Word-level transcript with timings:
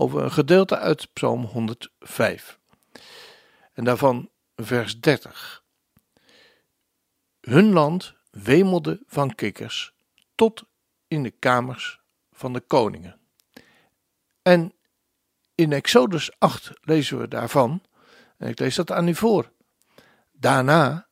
over 0.00 0.22
een 0.22 0.32
gedeelte 0.32 0.78
uit 0.78 1.12
Psalm 1.12 1.44
105. 1.44 2.58
En 3.72 3.84
daarvan 3.84 4.30
vers 4.56 5.00
30. 5.00 5.62
Hun 7.40 7.72
land 7.72 8.14
wemelde 8.30 9.02
van 9.06 9.34
kikkers 9.34 9.92
tot 10.34 10.64
in 11.08 11.22
de 11.22 11.30
kamers 11.30 12.00
van 12.32 12.52
de 12.52 12.60
koningen. 12.60 13.20
En 14.42 14.72
in 15.54 15.72
Exodus 15.72 16.38
8 16.38 16.72
lezen 16.80 17.18
we 17.18 17.28
daarvan, 17.28 17.82
en 18.36 18.48
ik 18.48 18.58
lees 18.58 18.74
dat 18.74 18.92
aan 18.92 19.08
u 19.08 19.14
voor. 19.14 19.52
Daarna 20.32 21.08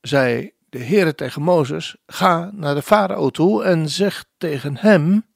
zei 0.00 0.52
de 0.68 0.84
Heere 0.84 1.14
tegen 1.14 1.42
Mozes: 1.42 1.96
Ga 2.06 2.50
naar 2.52 2.74
de 2.74 2.82
farao 2.82 3.30
toe 3.30 3.64
en 3.64 3.88
zeg 3.88 4.24
tegen 4.36 4.76
hem: 4.76 5.26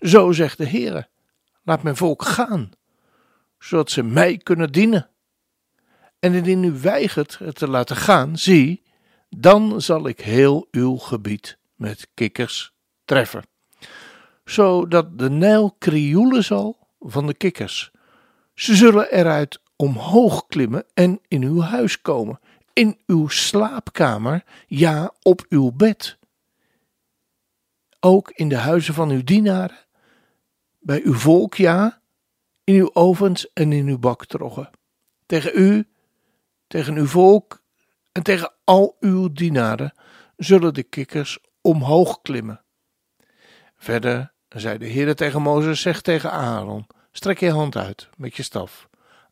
Zo 0.00 0.32
zegt 0.32 0.58
de 0.58 0.68
Heere: 0.68 1.08
Laat 1.68 1.82
mijn 1.82 1.96
volk 1.96 2.22
gaan, 2.22 2.70
zodat 3.58 3.90
ze 3.90 4.02
mij 4.02 4.36
kunnen 4.36 4.72
dienen. 4.72 5.10
En 6.18 6.34
indien 6.34 6.64
u 6.64 6.72
weigert 6.72 7.38
het 7.38 7.54
te 7.54 7.68
laten 7.68 7.96
gaan, 7.96 8.38
zie, 8.38 8.82
dan 9.28 9.80
zal 9.80 10.08
ik 10.08 10.20
heel 10.20 10.68
uw 10.70 10.96
gebied 10.96 11.58
met 11.74 12.08
kikkers 12.14 12.72
treffen, 13.04 13.42
zodat 14.44 15.18
de 15.18 15.30
Nijl 15.30 15.74
krioelen 15.78 16.44
zal 16.44 16.88
van 17.00 17.26
de 17.26 17.34
kikkers. 17.34 17.90
Ze 18.54 18.76
zullen 18.76 19.12
eruit 19.12 19.60
omhoog 19.76 20.46
klimmen 20.46 20.84
en 20.94 21.20
in 21.28 21.42
uw 21.42 21.60
huis 21.60 22.00
komen, 22.00 22.40
in 22.72 23.00
uw 23.06 23.28
slaapkamer, 23.28 24.44
ja, 24.66 25.12
op 25.22 25.46
uw 25.48 25.72
bed. 25.72 26.18
Ook 28.00 28.30
in 28.30 28.48
de 28.48 28.56
huizen 28.56 28.94
van 28.94 29.10
uw 29.10 29.24
dienaren, 29.24 29.86
bij 30.88 31.02
uw 31.04 31.14
volk, 31.14 31.54
ja, 31.54 32.00
in 32.64 32.74
uw 32.74 32.90
ovens 32.92 33.52
en 33.52 33.72
in 33.72 33.86
uw 33.86 33.98
baktroggen. 33.98 34.70
Tegen 35.26 35.52
u, 35.54 35.88
tegen 36.66 36.96
uw 36.96 37.06
volk 37.06 37.62
en 38.12 38.22
tegen 38.22 38.52
al 38.64 38.96
uw 39.00 39.32
dienaren 39.32 39.92
zullen 40.36 40.74
de 40.74 40.82
kikkers 40.82 41.38
omhoog 41.60 42.22
klimmen. 42.22 42.64
Verder 43.76 44.32
zei 44.48 44.78
de 44.78 44.86
Heer 44.86 45.14
tegen 45.14 45.42
Mozes, 45.42 45.80
zeg 45.80 46.00
tegen 46.00 46.30
Aaron, 46.30 46.86
strek 47.12 47.38
je 47.38 47.50
hand 47.50 47.76
uit 47.76 48.08
met 48.16 48.36
je 48.36 48.42
staf, 48.42 48.88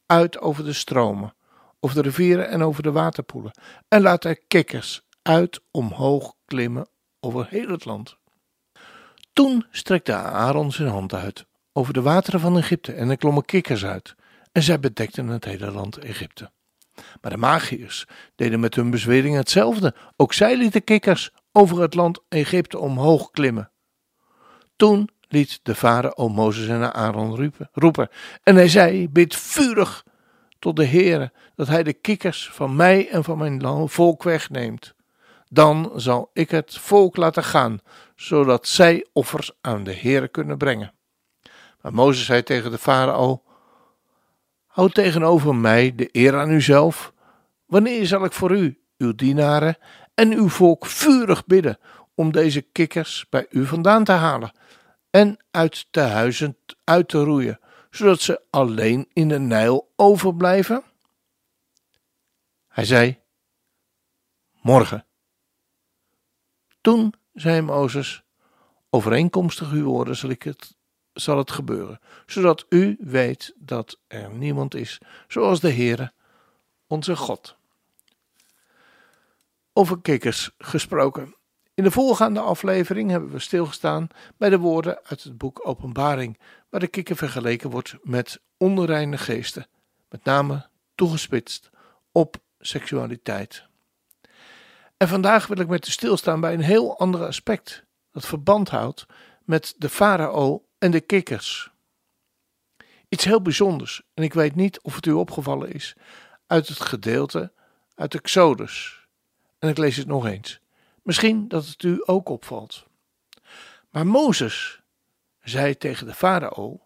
uit 0.06 0.38
over 0.38 0.64
de 0.64 0.72
stromen, 0.72 1.34
over 1.80 1.96
de 1.96 2.02
rivieren 2.02 2.48
en 2.48 2.62
over 2.62 2.82
de 2.82 2.92
waterpoelen, 2.92 3.58
en 3.88 4.02
laat 4.02 4.24
er 4.24 4.40
kikkers 4.48 5.02
uit 5.22 5.60
omhoog 5.70 6.34
klimmen 6.44 6.88
over 7.20 7.46
heel 7.48 7.68
het 7.68 7.84
land. 7.84 8.16
Toen 9.36 9.66
strekte 9.70 10.14
Aaron 10.14 10.72
zijn 10.72 10.88
hand 10.88 11.14
uit 11.14 11.46
over 11.72 11.92
de 11.92 12.02
wateren 12.02 12.40
van 12.40 12.56
Egypte 12.56 12.92
en 12.92 13.10
er 13.10 13.16
klommen 13.16 13.44
kikkers 13.44 13.84
uit, 13.84 14.14
en 14.52 14.62
zij 14.62 14.80
bedekten 14.80 15.26
het 15.28 15.44
hele 15.44 15.70
land 15.70 15.98
Egypte. 15.98 16.50
Maar 17.20 17.30
de 17.30 17.36
magiërs 17.36 18.04
deden 18.34 18.60
met 18.60 18.74
hun 18.74 18.90
bezwering 18.90 19.36
hetzelfde. 19.36 19.94
Ook 20.16 20.32
zij 20.32 20.56
lieten 20.56 20.84
kikkers 20.84 21.30
over 21.52 21.80
het 21.80 21.94
land 21.94 22.20
Egypte 22.28 22.78
omhoog 22.78 23.30
klimmen. 23.30 23.70
Toen 24.76 25.08
liet 25.28 25.60
de 25.62 25.74
farao 25.74 26.28
Mozes 26.28 26.68
en 26.68 26.94
Aaron 26.94 27.58
roepen, 27.72 28.08
en 28.42 28.54
hij 28.54 28.68
zei: 28.68 29.08
Bid 29.08 29.36
vurig 29.36 30.04
tot 30.58 30.76
de 30.76 30.86
Heere 30.86 31.32
dat 31.54 31.68
hij 31.68 31.82
de 31.82 31.92
kikkers 31.92 32.50
van 32.52 32.76
mij 32.76 33.08
en 33.08 33.24
van 33.24 33.38
mijn 33.38 33.88
volk 33.88 34.22
wegneemt. 34.22 34.94
Dan 35.48 35.92
zal 35.94 36.30
ik 36.32 36.50
het 36.50 36.78
volk 36.78 37.16
laten 37.16 37.44
gaan, 37.44 37.80
zodat 38.16 38.66
zij 38.66 39.06
offers 39.12 39.52
aan 39.60 39.84
de 39.84 39.94
Heere 39.94 40.28
kunnen 40.28 40.58
brengen. 40.58 40.94
Maar 41.80 41.94
Mozes 41.94 42.24
zei 42.24 42.42
tegen 42.42 42.70
de 42.70 42.78
farao: 42.78 43.42
Houd 44.66 44.94
tegenover 44.94 45.54
mij 45.54 45.94
de 45.94 46.08
eer 46.12 46.38
aan 46.38 46.50
uzelf. 46.50 47.12
Wanneer 47.66 48.06
zal 48.06 48.24
ik 48.24 48.32
voor 48.32 48.50
u, 48.50 48.80
uw 48.98 49.14
dienaren 49.14 49.76
en 50.14 50.32
uw 50.32 50.48
volk 50.48 50.86
vurig 50.86 51.46
bidden 51.46 51.78
om 52.14 52.32
deze 52.32 52.60
kikkers 52.60 53.26
bij 53.28 53.46
u 53.50 53.66
vandaan 53.66 54.04
te 54.04 54.12
halen 54.12 54.52
en 55.10 55.44
uit 55.50 55.86
de 55.90 56.00
huizen 56.00 56.56
uit 56.84 57.08
te 57.08 57.24
roeien, 57.24 57.60
zodat 57.90 58.20
ze 58.20 58.42
alleen 58.50 59.10
in 59.12 59.28
de 59.28 59.38
Nijl 59.38 59.92
overblijven? 59.96 60.82
Hij 62.68 62.84
zei: 62.84 63.18
Morgen. 64.62 65.06
Toen 66.80 67.14
zei 67.36 67.60
Mozes: 67.60 68.22
Overeenkomstig 68.90 69.70
uw 69.70 69.84
woorden 69.84 70.16
zal 70.16 70.30
ik 70.30 70.42
het 70.42 70.76
zal 71.12 71.38
het 71.38 71.50
gebeuren, 71.50 72.00
zodat 72.26 72.66
u 72.68 72.96
weet 73.00 73.54
dat 73.56 73.98
er 74.06 74.30
niemand 74.30 74.74
is 74.74 75.00
zoals 75.28 75.60
de 75.60 75.72
Heere, 75.72 76.12
onze 76.86 77.16
God. 77.16 77.56
Over 79.72 80.00
kikkers 80.00 80.50
gesproken. 80.58 81.34
In 81.74 81.84
de 81.84 81.90
voorgaande 81.90 82.40
aflevering 82.40 83.10
hebben 83.10 83.30
we 83.30 83.38
stilgestaan 83.38 84.08
bij 84.36 84.50
de 84.50 84.58
woorden 84.58 84.98
uit 85.02 85.22
het 85.22 85.38
boek 85.38 85.68
Openbaring, 85.68 86.38
waar 86.68 86.80
de 86.80 86.86
kikker 86.86 87.16
vergeleken 87.16 87.70
wordt 87.70 87.96
met 88.02 88.40
onreine 88.56 89.18
geesten, 89.18 89.66
met 90.08 90.24
name 90.24 90.68
toegespitst 90.94 91.70
op 92.12 92.36
seksualiteit. 92.58 93.65
En 94.96 95.08
vandaag 95.08 95.46
wil 95.46 95.58
ik 95.58 95.68
met 95.68 95.86
u 95.86 95.90
stilstaan 95.90 96.40
bij 96.40 96.52
een 96.52 96.60
heel 96.60 96.98
ander 96.98 97.26
aspect 97.26 97.84
dat 98.12 98.26
verband 98.26 98.68
houdt 98.68 99.06
met 99.44 99.74
de 99.76 99.88
farao 99.88 100.66
en 100.78 100.90
de 100.90 101.00
kikkers. 101.00 101.70
Iets 103.08 103.24
heel 103.24 103.42
bijzonders, 103.42 104.02
en 104.14 104.22
ik 104.22 104.34
weet 104.34 104.54
niet 104.54 104.80
of 104.80 104.94
het 104.94 105.06
u 105.06 105.12
opgevallen 105.12 105.72
is, 105.72 105.96
uit 106.46 106.68
het 106.68 106.80
gedeelte 106.80 107.52
uit 107.94 108.14
Exodus. 108.14 109.06
En 109.58 109.68
ik 109.68 109.78
lees 109.78 109.96
het 109.96 110.06
nog 110.06 110.26
eens. 110.26 110.60
Misschien 111.02 111.48
dat 111.48 111.66
het 111.66 111.82
u 111.82 112.02
ook 112.04 112.28
opvalt. 112.28 112.86
Maar 113.90 114.06
Mozes 114.06 114.82
zei 115.40 115.76
tegen 115.76 116.06
de 116.06 116.14
farao: 116.14 116.80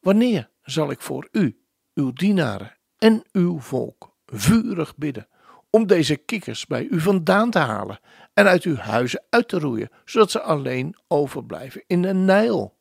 Wanneer 0.00 0.50
zal 0.62 0.90
ik 0.90 1.00
voor 1.00 1.28
u, 1.32 1.64
uw 1.94 2.12
dienaren 2.12 2.76
en 2.98 3.24
uw 3.32 3.60
volk 3.60 4.16
vurig 4.26 4.96
bidden 4.96 5.28
om 5.70 5.86
deze 5.86 6.16
kikkers 6.16 6.66
bij 6.66 6.86
u 6.86 7.00
vandaan 7.00 7.50
te 7.50 7.58
halen 7.58 8.00
en 8.34 8.46
uit 8.46 8.62
uw 8.62 8.76
huizen 8.76 9.24
uit 9.30 9.48
te 9.48 9.58
roeien, 9.58 9.90
zodat 10.04 10.30
ze 10.30 10.40
alleen 10.40 10.96
overblijven 11.08 11.84
in 11.86 12.02
de 12.02 12.14
Nijl. 12.14 12.78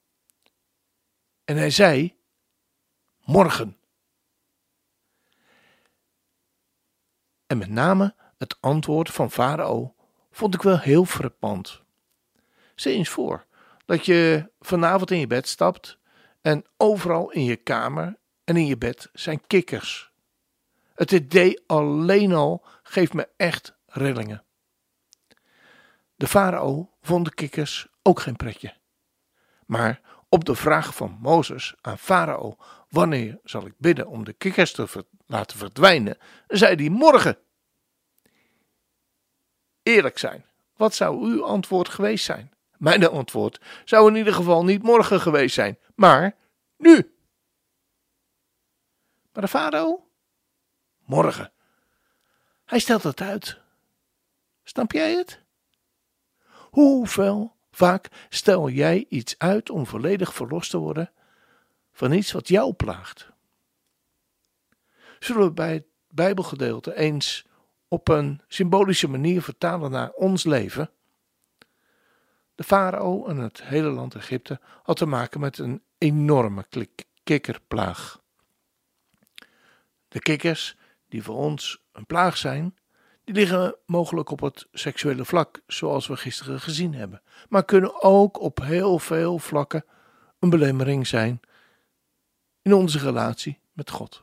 En 1.45 1.57
hij 1.57 1.69
zei: 1.69 2.15
Morgen. 3.25 3.77
En 7.47 7.57
met 7.57 7.69
name 7.69 8.15
het 8.37 8.57
antwoord 8.59 9.09
van 9.09 9.31
Farao 9.31 9.95
vond 10.31 10.53
ik 10.53 10.61
wel 10.61 10.79
heel 10.79 11.05
frappant. 11.05 11.81
Zie 12.75 12.93
eens 12.93 13.09
voor 13.09 13.45
dat 13.85 14.05
je 14.05 14.51
vanavond 14.59 15.11
in 15.11 15.19
je 15.19 15.27
bed 15.27 15.47
stapt 15.47 15.97
en 16.41 16.65
overal 16.77 17.31
in 17.31 17.43
je 17.43 17.55
kamer 17.55 18.19
en 18.43 18.57
in 18.57 18.65
je 18.65 18.77
bed 18.77 19.09
zijn 19.13 19.47
kikkers. 19.47 20.11
Het 20.95 21.11
idee 21.11 21.63
alleen 21.67 22.33
al 22.33 22.65
geeft 22.89 23.13
me 23.13 23.29
echt 23.37 23.77
rillingen. 23.85 24.43
De 26.15 26.27
farao 26.27 26.89
vond 27.01 27.25
de 27.25 27.33
kikkers 27.33 27.87
ook 28.01 28.19
geen 28.19 28.35
pretje. 28.35 28.73
Maar 29.65 30.01
op 30.29 30.45
de 30.45 30.55
vraag 30.55 30.95
van 30.95 31.17
Mozes 31.21 31.75
aan 31.81 31.97
farao: 31.97 32.57
Wanneer 32.89 33.39
zal 33.43 33.65
ik 33.65 33.73
bidden 33.77 34.07
om 34.07 34.23
de 34.23 34.33
kikkers 34.33 34.71
te 34.71 35.05
laten 35.25 35.57
verdwijnen? 35.57 36.17
zei 36.47 36.75
hij: 36.75 36.89
Morgen. 36.89 37.37
Eerlijk 39.83 40.17
zijn, 40.17 40.45
wat 40.75 40.95
zou 40.95 41.25
uw 41.25 41.43
antwoord 41.43 41.89
geweest 41.89 42.25
zijn? 42.25 42.51
Mijn 42.77 43.07
antwoord 43.07 43.61
zou 43.85 44.09
in 44.09 44.15
ieder 44.15 44.33
geval 44.33 44.63
niet 44.63 44.83
morgen 44.83 45.21
geweest 45.21 45.55
zijn, 45.55 45.77
maar 45.95 46.35
nu. 46.77 47.15
Maar 49.33 49.43
de 49.43 49.47
farao? 49.47 50.09
Morgen. 51.05 51.51
Hij 52.69 52.79
stelt 52.79 53.03
het 53.03 53.21
uit. 53.21 53.59
Snap 54.63 54.91
jij 54.91 55.13
het? 55.13 55.41
Hoeveel 56.49 57.55
vaak 57.71 58.09
stel 58.29 58.69
jij 58.69 59.05
iets 59.09 59.35
uit 59.37 59.69
om 59.69 59.85
volledig 59.85 60.33
verlost 60.33 60.69
te 60.69 60.77
worden, 60.77 61.11
van 61.91 62.11
iets 62.11 62.31
wat 62.31 62.47
jou 62.47 62.73
plaagt. 62.73 63.31
Zullen 65.19 65.43
we 65.43 65.51
bij 65.51 65.73
het 65.73 65.85
Bijbelgedeelte 66.07 66.95
eens 66.95 67.45
op 67.87 68.07
een 68.07 68.41
symbolische 68.47 69.07
manier 69.07 69.41
vertalen 69.41 69.91
naar 69.91 70.11
ons 70.11 70.43
leven? 70.43 70.91
De 72.55 72.63
farao 72.63 73.27
en 73.27 73.37
het 73.37 73.63
hele 73.63 73.89
land 73.89 74.15
Egypte 74.15 74.59
had 74.83 74.97
te 74.97 75.05
maken 75.05 75.39
met 75.39 75.57
een 75.57 75.83
enorme 75.97 76.65
kikkerplaag. 77.23 78.21
De 80.07 80.19
kikkers, 80.19 80.77
die 81.09 81.23
voor 81.23 81.35
ons 81.35 81.83
een 81.91 82.05
plaag 82.05 82.37
zijn, 82.37 82.77
die 83.23 83.35
liggen 83.35 83.75
mogelijk 83.85 84.29
op 84.29 84.39
het 84.39 84.67
seksuele 84.71 85.25
vlak, 85.25 85.61
zoals 85.67 86.07
we 86.07 86.17
gisteren 86.17 86.59
gezien 86.59 86.93
hebben, 86.93 87.21
maar 87.49 87.65
kunnen 87.65 88.01
ook 88.01 88.39
op 88.39 88.59
heel 88.61 88.99
veel 88.99 89.39
vlakken 89.39 89.85
een 90.39 90.49
belemmering 90.49 91.07
zijn 91.07 91.39
in 92.61 92.73
onze 92.73 92.99
relatie 92.99 93.59
met 93.73 93.89
God. 93.89 94.21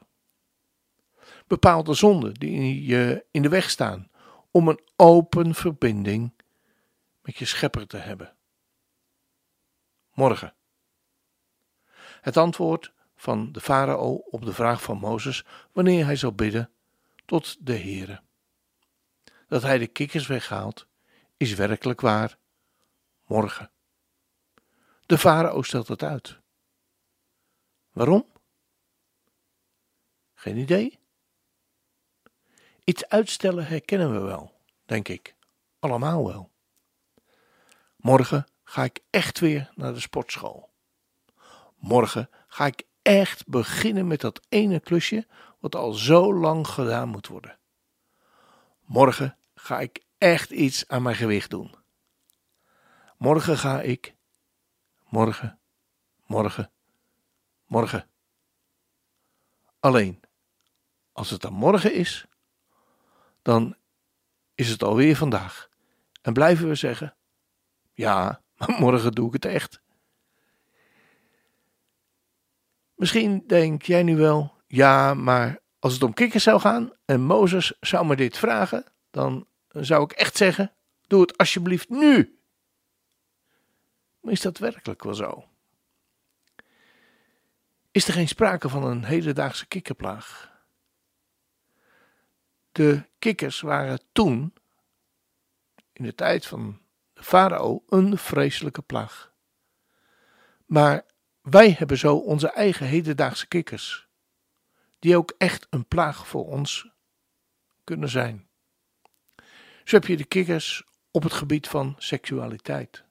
Bepaalde 1.46 1.94
zonden 1.94 2.34
die 2.34 2.84
je 2.84 3.24
in 3.30 3.42
de 3.42 3.48
weg 3.48 3.70
staan 3.70 4.10
om 4.50 4.68
een 4.68 4.80
open 4.96 5.54
verbinding 5.54 6.32
met 7.22 7.36
je 7.36 7.44
schepper 7.44 7.86
te 7.86 7.96
hebben. 7.96 8.34
Morgen. 10.14 10.54
Het 12.20 12.36
antwoord 12.36 12.92
van 13.16 13.52
de 13.52 13.60
farao 13.60 14.14
op 14.14 14.44
de 14.44 14.52
vraag 14.52 14.82
van 14.82 14.98
Mozes 14.98 15.44
wanneer 15.72 16.04
hij 16.04 16.16
zou 16.16 16.32
bidden 16.32 16.70
tot 17.26 17.66
de 17.66 17.78
Heere. 17.78 18.22
Dat 19.48 19.62
hij 19.62 19.78
de 19.78 19.86
kikkers 19.86 20.26
weghaalt, 20.26 20.86
is 21.36 21.54
werkelijk 21.54 22.00
waar 22.00 22.38
morgen. 23.24 23.70
De 25.06 25.18
farao 25.18 25.62
stelt 25.62 25.88
het 25.88 26.02
uit. 26.02 26.40
Waarom? 27.92 28.32
Geen 30.34 30.56
idee. 30.56 30.98
Iets 32.84 33.08
uitstellen 33.08 33.66
herkennen 33.66 34.12
we 34.12 34.18
wel, 34.18 34.60
denk 34.84 35.08
ik. 35.08 35.34
Allemaal 35.78 36.26
wel. 36.26 36.50
Morgen 37.96 38.46
ga 38.64 38.84
ik 38.84 39.00
echt 39.10 39.38
weer 39.38 39.70
naar 39.74 39.94
de 39.94 40.00
sportschool. 40.00 40.70
Morgen 41.76 42.30
ga 42.46 42.66
ik 42.66 42.82
echt 43.02 43.46
beginnen 43.46 44.06
met 44.06 44.20
dat 44.20 44.46
ene 44.48 44.80
klusje 44.80 45.26
wat 45.72 45.82
al 45.82 45.92
zo 45.92 46.34
lang 46.34 46.66
gedaan 46.66 47.08
moet 47.08 47.26
worden. 47.26 47.58
Morgen 48.80 49.38
ga 49.54 49.80
ik 49.80 50.04
echt 50.18 50.50
iets 50.50 50.88
aan 50.88 51.02
mijn 51.02 51.16
gewicht 51.16 51.50
doen. 51.50 51.74
Morgen 53.18 53.58
ga 53.58 53.80
ik. 53.80 54.14
Morgen, 55.08 55.60
morgen, 56.26 56.70
morgen. 57.64 58.08
Alleen, 59.80 60.20
als 61.12 61.30
het 61.30 61.40
dan 61.40 61.52
morgen 61.52 61.94
is, 61.94 62.26
dan 63.42 63.76
is 64.54 64.68
het 64.68 64.82
alweer 64.82 65.16
vandaag. 65.16 65.68
En 66.22 66.32
blijven 66.32 66.68
we 66.68 66.74
zeggen: 66.74 67.16
Ja, 67.92 68.42
maar 68.56 68.76
morgen 68.80 69.12
doe 69.12 69.26
ik 69.26 69.32
het 69.32 69.44
echt. 69.44 69.80
Misschien 72.94 73.46
denk 73.46 73.82
jij 73.82 74.02
nu 74.02 74.16
wel: 74.16 74.55
Ja, 74.76 75.14
maar 75.14 75.60
als 75.78 75.92
het 75.92 76.02
om 76.02 76.14
kikkers 76.14 76.42
zou 76.42 76.60
gaan 76.60 76.92
en 77.04 77.20
Mozes 77.20 77.76
zou 77.80 78.06
me 78.06 78.16
dit 78.16 78.38
vragen, 78.38 78.84
dan 79.10 79.46
zou 79.68 80.04
ik 80.04 80.12
echt 80.12 80.36
zeggen: 80.36 80.72
Doe 81.06 81.20
het 81.20 81.38
alsjeblieft 81.38 81.88
nu. 81.88 82.38
Maar 84.20 84.32
is 84.32 84.40
dat 84.40 84.58
werkelijk 84.58 85.02
wel 85.02 85.14
zo? 85.14 85.48
Is 87.90 88.06
er 88.06 88.12
geen 88.12 88.28
sprake 88.28 88.68
van 88.68 88.84
een 88.84 89.04
hedendaagse 89.04 89.66
kikkerplaag? 89.66 90.52
De 92.72 93.02
kikkers 93.18 93.60
waren 93.60 94.00
toen, 94.12 94.54
in 95.92 96.04
de 96.04 96.14
tijd 96.14 96.46
van 96.46 96.80
de 97.12 97.22
farao, 97.22 97.84
een 97.88 98.18
vreselijke 98.18 98.82
plaag. 98.82 99.32
Maar 100.66 101.04
wij 101.42 101.70
hebben 101.78 101.98
zo 101.98 102.16
onze 102.16 102.48
eigen 102.50 102.86
hedendaagse 102.86 103.48
kikkers, 103.48 104.05
die 105.06 105.16
ook 105.16 105.34
echt 105.38 105.66
een 105.70 105.86
plaag 105.86 106.28
voor 106.28 106.46
ons 106.46 106.88
kunnen 107.84 108.08
zijn. 108.08 108.48
Zo 109.84 109.96
heb 109.96 110.06
je 110.06 110.16
de 110.16 110.24
kikkers 110.24 110.84
op 111.10 111.22
het 111.22 111.32
gebied 111.32 111.68
van 111.68 111.94
seksualiteit, 111.98 113.04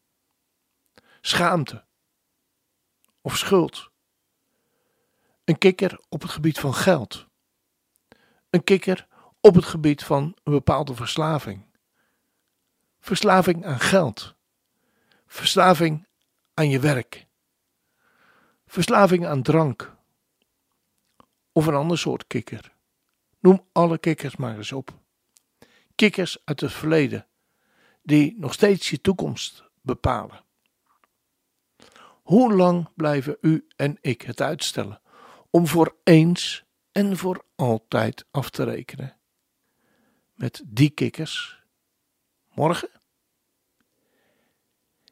schaamte 1.22 1.84
of 3.22 3.38
schuld. 3.38 3.90
Een 5.44 5.58
kikker 5.58 6.00
op 6.10 6.22
het 6.22 6.32
gebied 6.32 6.60
van 6.60 6.74
geld. 6.74 7.28
Een 8.50 8.64
kikker 8.64 9.08
op 9.40 9.56
het 9.56 9.66
gebied 9.66 10.04
van 10.04 10.36
een 10.44 10.54
bepaalde 10.54 10.96
verslaving. 10.96 11.66
Verslaving 13.00 13.66
aan 13.66 13.80
geld. 13.80 14.36
Verslaving 15.28 16.08
aan 16.54 16.70
je 16.70 16.80
werk. 16.80 17.26
Verslaving 18.68 19.26
aan 19.26 19.42
drank. 19.42 19.95
Of 21.58 21.66
een 21.66 21.74
ander 21.74 21.98
soort 21.98 22.28
kikker. 22.28 22.74
Noem 23.40 23.66
alle 23.72 23.98
kikkers 23.98 24.36
maar 24.36 24.58
eens 24.58 24.72
op. 24.72 24.94
Kikkers 25.96 26.38
uit 26.44 26.60
het 26.60 26.74
verleden, 26.74 27.28
die 28.04 28.36
nog 28.38 28.54
steeds 28.54 28.90
je 28.90 29.02
toekomst 29.02 29.64
bepalen. 29.82 30.44
Hoe 32.24 32.54
lang 32.54 32.90
blijven 32.96 33.38
u 33.42 33.68
en 33.76 33.98
ik 34.02 34.22
het 34.22 34.42
uitstellen 34.42 35.02
om 35.50 35.68
voor 35.68 35.96
eens 36.04 36.66
en 36.92 37.18
voor 37.18 37.46
altijd 37.56 38.26
af 38.32 38.50
te 38.50 38.64
rekenen 38.64 39.18
met 40.34 40.64
die 40.66 40.90
kikkers 40.90 41.64
morgen? 42.54 42.90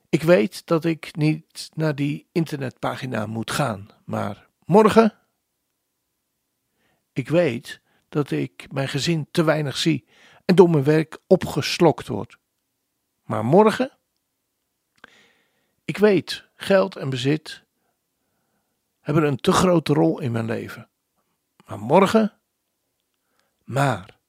Ik 0.09 0.23
weet 0.23 0.65
dat 0.65 0.85
ik 0.85 1.15
niet 1.15 1.69
naar 1.73 1.95
die 1.95 2.27
internetpagina 2.31 3.25
moet 3.25 3.51
gaan, 3.51 3.87
maar 4.05 4.47
morgen? 4.65 5.22
Ik 7.13 7.29
weet 7.29 7.81
dat 8.09 8.31
ik 8.31 8.71
mijn 8.71 8.87
gezin 8.87 9.27
te 9.31 9.43
weinig 9.43 9.77
zie 9.77 10.05
en 10.45 10.55
door 10.55 10.69
mijn 10.69 10.83
werk 10.83 11.17
opgeslokt 11.27 12.07
word. 12.07 12.37
Maar 13.23 13.45
morgen? 13.45 13.97
Ik 15.85 15.97
weet, 15.97 16.47
geld 16.55 16.95
en 16.95 17.09
bezit 17.09 17.63
hebben 18.99 19.23
een 19.23 19.37
te 19.37 19.51
grote 19.51 19.93
rol 19.93 20.19
in 20.19 20.31
mijn 20.31 20.45
leven. 20.45 20.89
Maar 21.65 21.79
morgen? 21.79 22.33
Maar 23.63 24.19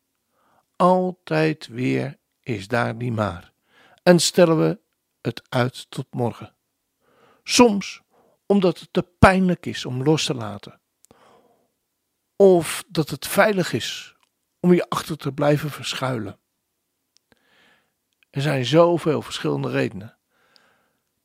altijd 0.76 1.67
weer 1.67 2.19
is 2.41 2.69
daar 2.69 2.99
die 2.99 3.12
maar. 3.12 3.53
En 4.03 4.19
stellen 4.19 4.59
we 4.59 4.79
het 5.21 5.43
uit 5.49 5.91
tot 5.91 6.07
morgen. 6.11 6.55
Soms 7.43 8.03
omdat 8.47 8.81
het 8.81 8.93
te 8.93 9.03
pijnlijk 9.19 9.67
is 9.67 9.85
om 9.85 10.03
los 10.03 10.25
te 10.25 10.35
laten. 10.35 10.81
Of 12.37 12.85
dat 12.88 13.11
het 13.11 13.26
veilig 13.26 13.73
is 13.73 14.17
om 14.61 14.73
je 14.73 14.88
achter 14.88 15.17
te 15.17 15.33
blijven 15.33 15.71
verschuilen. 15.71 16.38
Er 18.31 18.41
zijn 18.41 18.64
zoveel 18.64 19.23
verschillende 19.23 19.71
redenen. 19.71 20.19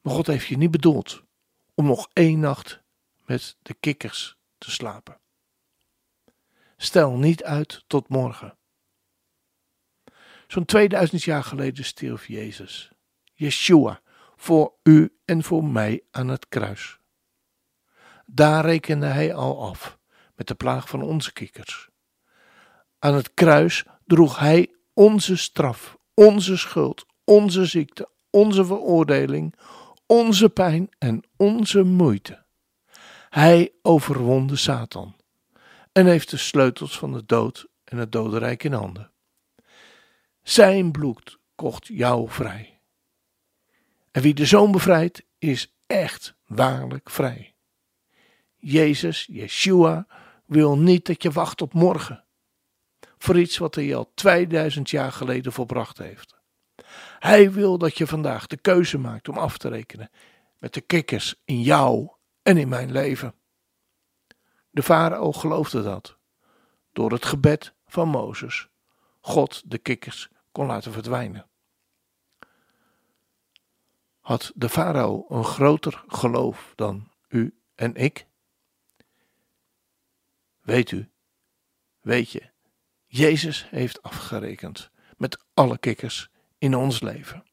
Maar 0.01 0.13
God 0.13 0.28
heeft 0.28 0.48
je 0.48 0.58
niet 0.58 0.72
bedoeld 0.72 1.24
om 1.74 1.86
nog 1.86 2.10
één 2.13 2.39
nacht 2.39 2.82
met 3.25 3.58
de 3.62 3.74
kikkers 3.74 4.38
te 4.58 4.72
slapen. 4.72 5.20
Stel 6.78 7.18
niet 7.18 7.44
uit 7.44 7.84
tot 7.88 8.08
morgen. 8.08 8.58
Zo'n 10.48 10.66
2000 10.66 11.24
jaar 11.24 11.44
geleden 11.44 11.86
stierf 11.86 12.28
Jezus, 12.28 12.92
Yeshua, 13.34 14.01
voor 14.36 14.74
u 14.84 15.18
en 15.25 15.44
voor 15.44 15.63
mij 15.63 16.04
aan 16.12 16.28
het 16.28 16.48
kruis. 16.48 17.00
Daar 18.25 18.66
rekende 18.66 19.06
hij 19.06 19.34
al 19.34 19.70
af 19.70 19.99
met 20.39 20.48
de 20.48 20.55
plaag 20.55 20.89
van 20.89 21.01
onze 21.01 21.34
kikkers. 21.34 21.89
Aan 23.00 23.13
het 23.13 23.34
kruis 23.34 23.86
droeg 24.05 24.39
hij 24.39 24.75
onze 24.93 25.38
straf, 25.38 25.98
onze 26.13 26.58
schuld, 26.58 27.05
onze 27.24 27.65
ziekte, 27.65 28.10
onze 28.29 28.65
veroordeling, 28.65 29.55
onze 30.05 30.50
pijn 30.50 30.89
en 30.98 31.24
onze 31.38 31.84
moeite. 31.84 32.46
Hij 33.29 33.74
overwon 33.81 34.58
Satan 34.58 35.15
en 35.91 36.05
heeft 36.05 36.29
de 36.29 36.38
sleutels 36.38 36.98
van 36.98 37.13
de 37.13 37.25
dood 37.25 37.67
en 37.84 37.98
het 37.98 38.12
dodenrijk 38.12 38.63
in 38.63 38.74
handen. 38.74 39.12
Zijn 40.41 40.91
bloed 40.91 41.39
kocht 41.55 41.88
jou 41.88 42.29
vrij. 42.29 42.81
En 44.12 44.22
wie 44.22 44.34
de 44.34 44.46
zoon 44.46 44.72
bevrijdt, 44.72 45.24
is 45.38 45.75
echt 45.88 46.36
waarlijk 46.46 47.10
vrij. 47.10 47.55
Jezus, 48.55 49.25
Yeshua, 49.31 50.08
wil 50.50 50.77
niet 50.77 51.06
dat 51.06 51.24
je 51.24 51.32
wacht 51.32 51.62
op 51.62 51.74
morgen. 51.74 52.24
Voor 53.18 53.39
iets 53.39 53.58
wat 53.58 53.75
hij 53.75 53.96
al 53.96 54.12
2000 54.13 54.89
jaar 54.89 55.12
geleden 55.12 55.51
volbracht 55.51 55.98
heeft. 55.98 56.38
Hij 57.20 57.51
wil 57.51 57.77
dat 57.77 57.98
je 57.98 58.08
vandaag 58.08 58.48
de 58.48 58.58
keuze 58.58 58.98
maakt 58.98 59.29
om 59.29 59.38
af 59.38 59.58
te 59.58 59.70
rekenen 59.70 60.10
met 60.58 60.74
de 60.74 60.82
kikkers 60.82 61.41
in 61.46 61.62
jou 61.62 62.10
en 62.41 62.58
in 62.58 62.70
mijn 62.70 62.91
leven. 62.91 63.34
De 64.70 64.84
farao 64.84 65.32
geloofde 65.32 65.82
dat. 65.82 66.18
Door 66.91 67.12
het 67.12 67.25
gebed 67.25 67.74
van 67.86 68.08
Mozes 68.08 68.68
God 69.22 69.72
de 69.72 69.77
kikkers 69.77 70.29
kon 70.51 70.65
laten 70.65 70.91
verdwijnen. 70.91 71.50
Had 74.20 74.51
de 74.56 74.70
farao 74.70 75.25
een 75.27 75.44
groter 75.44 76.03
geloof 76.08 76.74
dan 76.75 77.12
u 77.27 77.60
en 77.75 77.96
ik? 77.96 78.27
Weet 80.62 80.92
u, 80.92 81.12
weet 82.00 82.32
je, 82.32 82.50
Jezus 83.06 83.70
heeft 83.70 84.01
afgerekend 84.01 84.92
met 85.18 85.44
alle 85.54 85.78
kikkers 85.78 86.30
in 86.58 86.75
ons 86.75 87.00
leven. 87.00 87.46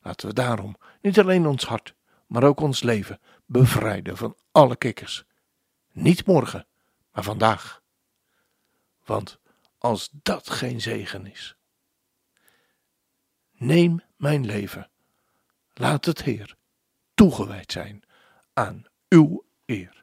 Laten 0.00 0.28
we 0.28 0.34
daarom 0.34 0.76
niet 1.00 1.18
alleen 1.18 1.46
ons 1.46 1.64
hart, 1.64 1.94
maar 2.26 2.44
ook 2.44 2.60
ons 2.60 2.82
leven 2.82 3.20
bevrijden 3.46 4.16
van 4.16 4.36
alle 4.50 4.76
kikkers. 4.76 5.24
Niet 5.92 6.26
morgen, 6.26 6.66
maar 7.12 7.24
vandaag. 7.24 7.82
Want 9.04 9.38
als 9.78 10.08
dat 10.12 10.50
geen 10.50 10.80
zegen 10.80 11.26
is. 11.26 11.56
Neem 13.52 14.00
mijn 14.16 14.46
leven. 14.46 14.90
Laat 15.74 16.04
het 16.04 16.22
Heer 16.22 16.56
toegewijd 17.14 17.72
zijn 17.72 18.02
aan 18.52 18.84
uw 19.08 19.44
eer. 19.66 19.97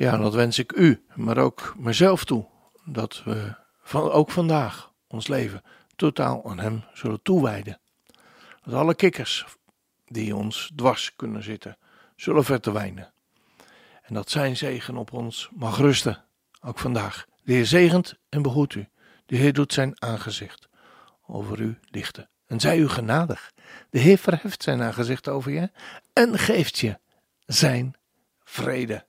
Ja, 0.00 0.16
dat 0.16 0.34
wens 0.34 0.58
ik 0.58 0.72
u, 0.72 1.04
maar 1.14 1.38
ook 1.38 1.74
mezelf 1.76 2.24
toe. 2.24 2.46
Dat 2.84 3.22
we 3.24 3.54
van, 3.82 4.10
ook 4.10 4.30
vandaag 4.30 4.92
ons 5.06 5.28
leven 5.28 5.62
totaal 5.96 6.50
aan 6.50 6.58
Hem 6.58 6.84
zullen 6.92 7.22
toewijden. 7.22 7.80
Dat 8.62 8.74
alle 8.74 8.94
kikkers 8.94 9.46
die 10.06 10.36
ons 10.36 10.72
dwars 10.76 11.16
kunnen 11.16 11.42
zitten, 11.42 11.78
zullen 12.16 12.44
verdwijnen. 12.44 13.12
En 14.02 14.14
dat 14.14 14.30
Zijn 14.30 14.56
zegen 14.56 14.96
op 14.96 15.12
ons 15.12 15.48
mag 15.52 15.78
rusten, 15.78 16.24
ook 16.60 16.78
vandaag. 16.78 17.26
De 17.42 17.52
Heer 17.52 17.66
zegent 17.66 18.14
en 18.28 18.42
behoedt 18.42 18.74
u. 18.74 18.88
De 19.26 19.36
Heer 19.36 19.52
doet 19.52 19.72
Zijn 19.72 20.02
aangezicht 20.02 20.68
over 21.26 21.60
u 21.60 21.78
lichten. 21.82 22.28
En 22.46 22.60
zij 22.60 22.78
u 22.78 22.88
genadig. 22.88 23.52
De 23.90 23.98
Heer 23.98 24.18
verheft 24.18 24.62
Zijn 24.62 24.82
aangezicht 24.82 25.28
over 25.28 25.50
je 25.50 25.70
en 26.12 26.38
geeft 26.38 26.78
je 26.78 26.98
Zijn 27.46 27.94
vrede 28.44 29.08